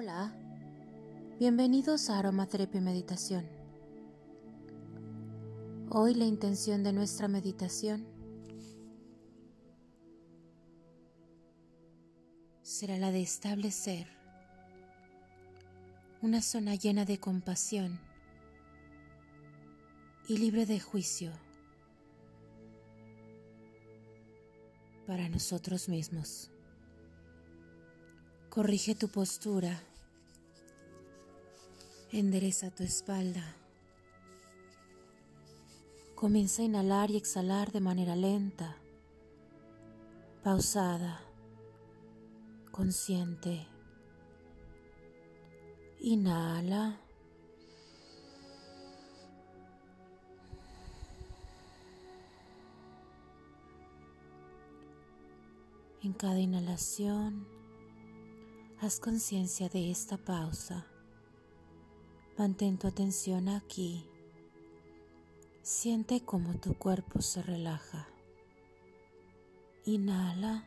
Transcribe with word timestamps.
Hola, 0.00 0.32
bienvenidos 1.40 2.08
a 2.08 2.20
Aromaterapia 2.20 2.80
Meditación. 2.80 3.44
Hoy 5.90 6.14
la 6.14 6.24
intención 6.24 6.84
de 6.84 6.92
nuestra 6.92 7.26
meditación 7.26 8.06
será 12.62 12.96
la 12.96 13.10
de 13.10 13.22
establecer 13.22 14.06
una 16.22 16.42
zona 16.42 16.76
llena 16.76 17.04
de 17.04 17.18
compasión 17.18 17.98
y 20.28 20.38
libre 20.38 20.64
de 20.64 20.78
juicio 20.78 21.32
para 25.08 25.28
nosotros 25.28 25.88
mismos. 25.88 26.52
Corrige 28.48 28.94
tu 28.94 29.08
postura. 29.08 29.78
Endereza 32.10 32.70
tu 32.70 32.84
espalda. 32.84 33.54
Comienza 36.14 36.62
a 36.62 36.64
inhalar 36.64 37.10
y 37.10 37.18
exhalar 37.18 37.70
de 37.70 37.80
manera 37.80 38.16
lenta, 38.16 38.78
pausada, 40.42 41.20
consciente. 42.72 43.66
Inhala. 46.00 46.98
En 56.02 56.14
cada 56.14 56.40
inhalación, 56.40 57.46
haz 58.80 58.98
conciencia 58.98 59.68
de 59.68 59.90
esta 59.90 60.16
pausa. 60.16 60.86
Mantén 62.38 62.78
tu 62.78 62.86
atención 62.86 63.48
aquí. 63.48 64.06
Siente 65.60 66.20
cómo 66.24 66.54
tu 66.54 66.74
cuerpo 66.74 67.20
se 67.20 67.42
relaja. 67.42 68.06
Inhala. 69.84 70.64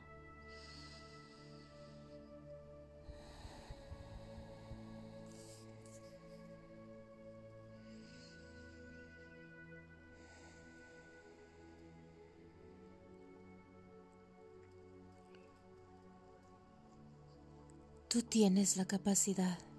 Tú 18.09 18.21
tienes 18.23 18.75
la 18.75 18.83
capacidad 18.83 19.70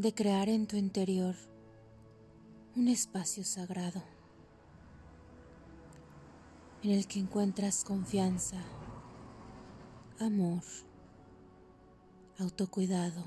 de 0.00 0.14
crear 0.14 0.48
en 0.48 0.66
tu 0.66 0.76
interior 0.76 1.34
un 2.74 2.88
espacio 2.88 3.44
sagrado 3.44 4.02
en 6.82 6.92
el 6.92 7.06
que 7.06 7.18
encuentras 7.18 7.84
confianza, 7.84 8.56
amor, 10.18 10.62
autocuidado, 12.38 13.22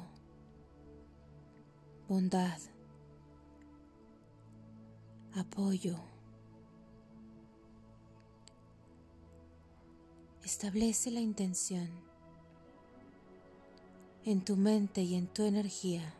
bondad, 2.10 2.58
apoyo. 5.36 6.00
Establece 10.44 11.12
la 11.12 11.20
intención 11.20 11.88
en 14.26 14.44
tu 14.44 14.58
mente 14.58 15.04
y 15.04 15.14
en 15.14 15.28
tu 15.28 15.44
energía 15.44 16.16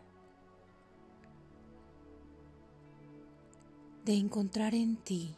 de 4.06 4.14
encontrar 4.16 4.76
en 4.76 4.98
ti, 4.98 5.36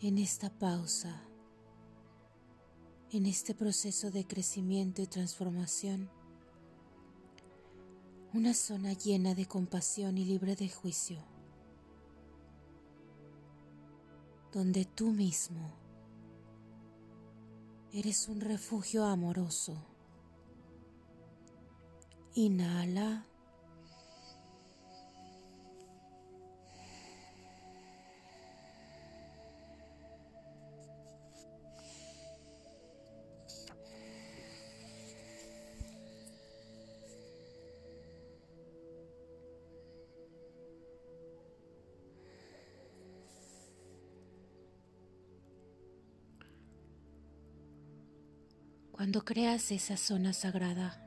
en 0.00 0.18
esta 0.18 0.50
pausa, 0.50 1.22
en 3.10 3.26
este 3.26 3.54
proceso 3.54 4.10
de 4.10 4.26
crecimiento 4.26 5.02
y 5.02 5.06
transformación, 5.06 6.10
una 8.34 8.52
zona 8.52 8.92
llena 8.92 9.34
de 9.34 9.46
compasión 9.46 10.18
y 10.18 10.24
libre 10.24 10.56
de 10.56 10.68
juicio, 10.68 11.24
donde 14.52 14.84
tú 14.84 15.12
mismo 15.12 15.72
eres 17.92 18.28
un 18.28 18.40
refugio 18.40 19.04
amoroso 19.04 19.76
Inhala. 22.38 23.27
Cuando 48.98 49.24
creas 49.24 49.70
esa 49.70 49.96
zona 49.96 50.32
sagrada 50.32 51.00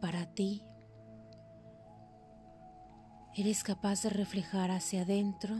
para 0.00 0.24
ti, 0.32 0.62
eres 3.34 3.62
capaz 3.62 4.02
de 4.02 4.08
reflejar 4.08 4.70
hacia 4.70 5.02
adentro 5.02 5.54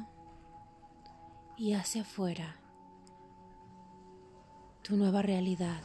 y 1.58 1.74
hacia 1.74 2.00
afuera 2.00 2.56
tu 4.80 4.96
nueva 4.96 5.20
realidad, 5.20 5.82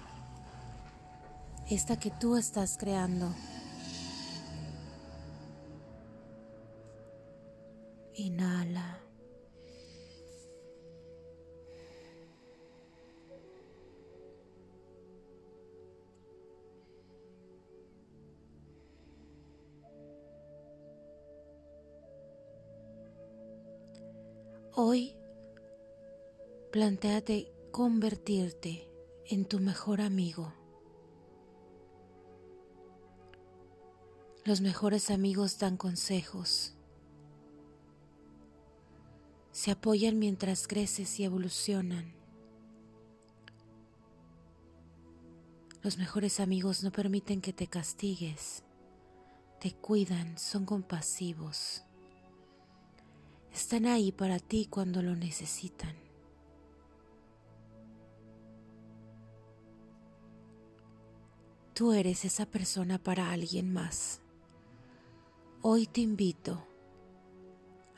esta 1.69 1.99
que 1.99 2.11
tú 2.11 2.37
estás 2.37 2.77
creando. 2.77 3.35
Inhala. 8.13 9.08
Hoy, 24.81 25.13
planteate 26.71 27.51
convertirte 27.69 28.87
en 29.25 29.43
tu 29.43 29.59
mejor 29.59 29.99
amigo. 29.99 30.53
Los 34.45 34.61
mejores 34.61 35.11
amigos 35.11 35.59
dan 35.59 35.75
consejos. 35.75 36.75
Se 39.51 39.71
apoyan 39.71 40.17
mientras 40.17 40.65
creces 40.65 41.19
y 41.19 41.25
evolucionan. 41.25 42.13
Los 45.81 45.97
mejores 45.97 46.39
amigos 46.39 46.85
no 46.85 46.93
permiten 46.93 47.41
que 47.41 47.51
te 47.51 47.67
castigues. 47.67 48.63
Te 49.59 49.73
cuidan, 49.73 50.37
son 50.37 50.65
compasivos 50.65 51.83
están 53.69 53.85
ahí 53.85 54.11
para 54.11 54.39
ti 54.39 54.65
cuando 54.67 55.03
lo 55.03 55.15
necesitan. 55.15 55.95
Tú 61.75 61.93
eres 61.93 62.25
esa 62.25 62.47
persona 62.47 62.97
para 62.97 63.29
alguien 63.29 63.71
más. 63.71 64.21
Hoy 65.61 65.85
te 65.85 66.01
invito 66.01 66.65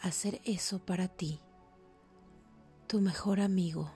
a 0.02 0.10
hacer 0.10 0.42
eso 0.44 0.80
para 0.80 1.08
ti, 1.08 1.40
tu 2.88 3.00
mejor 3.00 3.40
amigo. 3.40 3.90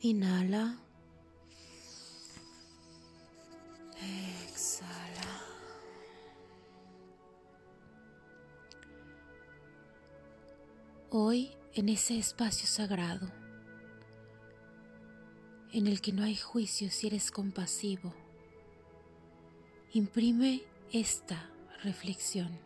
Inhala. 0.00 0.83
Exhala. 4.48 5.42
Hoy 11.10 11.56
en 11.74 11.88
ese 11.88 12.18
espacio 12.18 12.66
sagrado, 12.66 13.30
en 15.72 15.86
el 15.86 16.00
que 16.00 16.12
no 16.12 16.22
hay 16.22 16.36
juicio 16.36 16.90
si 16.90 17.08
eres 17.08 17.30
compasivo, 17.30 18.14
imprime 19.92 20.62
esta 20.92 21.50
reflexión. 21.82 22.58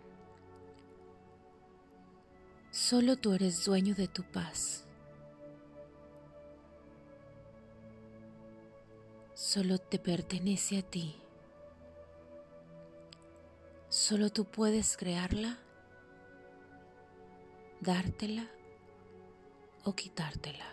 Solo 2.71 3.17
tú 3.17 3.33
eres 3.33 3.65
dueño 3.65 3.95
de 3.95 4.09
tu 4.09 4.23
paz. 4.23 4.85
Solo 9.35 9.79
te 9.79 9.99
pertenece 9.99 10.79
a 10.79 10.83
ti. 10.83 11.17
Solo 14.09 14.31
tú 14.31 14.47
puedes 14.47 14.97
crearla, 14.97 15.59
dártela 17.83 18.49
o 19.85 19.95
quitártela. 19.95 20.65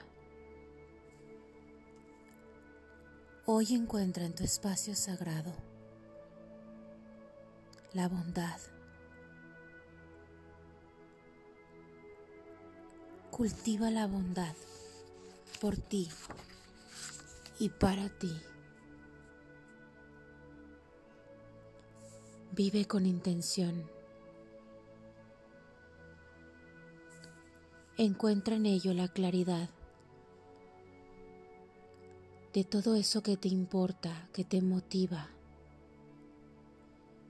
Hoy 3.45 3.73
encuentra 3.73 4.23
en 4.23 4.33
tu 4.35 4.45
espacio 4.45 4.95
sagrado 4.95 5.53
la 7.91 8.07
bondad. 8.07 8.57
Cultiva 13.31 13.91
la 13.91 14.07
bondad 14.07 14.55
por 15.59 15.75
ti 15.75 16.09
y 17.59 17.67
para 17.67 18.07
ti. 18.07 18.33
Vive 22.55 22.85
con 22.85 23.05
intención. 23.05 23.83
Encuentra 27.97 28.55
en 28.55 28.65
ello 28.65 28.93
la 28.93 29.09
claridad 29.09 29.69
de 32.53 32.63
todo 32.63 32.95
eso 32.95 33.21
que 33.21 33.35
te 33.35 33.49
importa, 33.49 34.29
que 34.31 34.45
te 34.45 34.61
motiva 34.61 35.27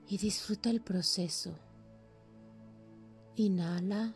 y 0.06 0.16
disfruta 0.18 0.70
el 0.70 0.80
proceso. 0.80 1.58
Inhala. 3.34 4.14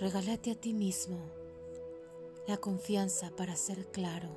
Regálate 0.00 0.50
a 0.50 0.54
ti 0.54 0.72
mismo 0.72 1.18
la 2.46 2.56
confianza 2.56 3.30
para 3.36 3.54
ser 3.54 3.84
claro, 3.88 4.30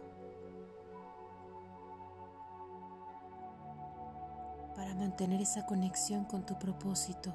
para 4.76 4.94
mantener 4.94 5.40
esa 5.40 5.66
conexión 5.66 6.26
con 6.26 6.46
tu 6.46 6.60
propósito. 6.60 7.34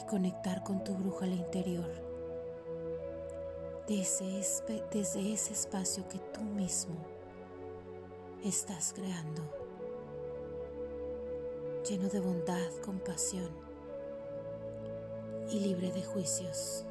Y 0.00 0.06
conectar 0.06 0.62
con 0.62 0.82
tu 0.82 0.94
brújula 0.94 1.34
interior. 1.34 1.92
Desde 3.86 4.40
ese, 4.40 4.82
desde 4.90 5.34
ese 5.34 5.52
espacio 5.52 6.08
que 6.08 6.18
tú 6.18 6.40
mismo 6.40 6.96
estás 8.42 8.94
creando, 8.94 9.42
lleno 11.86 12.08
de 12.08 12.20
bondad, 12.20 12.70
compasión 12.82 13.65
y 15.50 15.60
libre 15.60 15.92
de 15.92 16.02
juicios. 16.02 16.84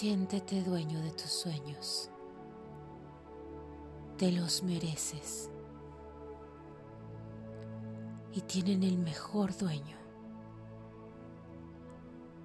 Siéntete 0.00 0.62
dueño 0.62 1.00
de 1.00 1.10
tus 1.10 1.30
sueños. 1.30 2.10
Te 4.16 4.32
los 4.32 4.62
mereces. 4.62 5.50
Y 8.32 8.42
tienen 8.42 8.82
el 8.82 8.98
mejor 8.98 9.56
dueño. 9.56 9.96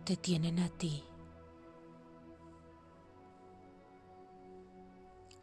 Te 0.03 0.17
tienen 0.17 0.59
a 0.59 0.69
ti. 0.69 1.03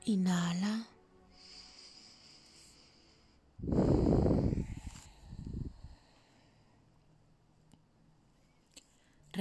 Inhala. 0.04 0.91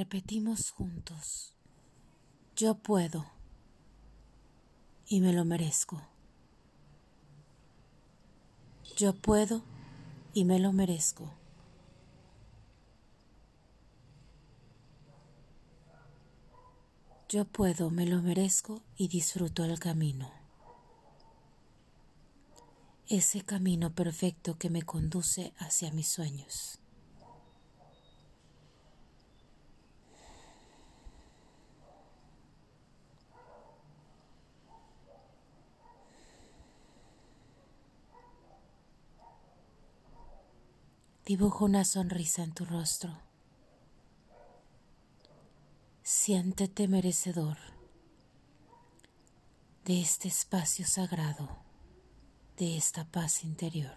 Repetimos 0.01 0.71
juntos, 0.71 1.53
yo 2.55 2.73
puedo 2.73 3.27
y 5.07 5.21
me 5.21 5.31
lo 5.31 5.45
merezco. 5.45 6.01
Yo 8.97 9.13
puedo 9.13 9.61
y 10.33 10.43
me 10.43 10.57
lo 10.57 10.73
merezco. 10.73 11.31
Yo 17.29 17.45
puedo, 17.45 17.91
me 17.91 18.07
lo 18.07 18.23
merezco 18.23 18.81
y 18.97 19.07
disfruto 19.07 19.65
el 19.65 19.77
camino. 19.77 20.31
Ese 23.07 23.43
camino 23.43 23.93
perfecto 23.93 24.57
que 24.57 24.71
me 24.71 24.81
conduce 24.81 25.53
hacia 25.59 25.91
mis 25.91 26.07
sueños. 26.07 26.80
Dibujo 41.31 41.63
una 41.63 41.85
sonrisa 41.85 42.43
en 42.43 42.51
tu 42.51 42.65
rostro. 42.65 43.17
Siéntete 46.03 46.89
merecedor 46.89 47.57
de 49.85 50.01
este 50.01 50.27
espacio 50.27 50.85
sagrado, 50.85 51.47
de 52.57 52.75
esta 52.75 53.05
paz 53.05 53.45
interior. 53.45 53.95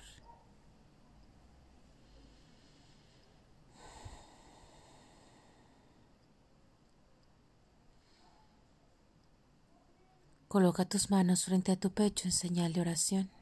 Coloca 10.46 10.84
tus 10.84 11.10
manos 11.10 11.46
frente 11.46 11.72
a 11.72 11.76
tu 11.80 11.90
pecho 11.90 12.28
en 12.28 12.32
señal 12.32 12.72
de 12.72 12.80
oración. 12.80 13.33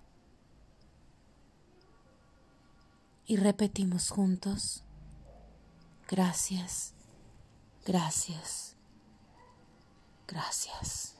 Y 3.26 3.36
repetimos 3.36 4.10
juntos, 4.10 4.84
gracias, 6.08 6.94
gracias, 7.84 8.76
gracias. 10.26 11.16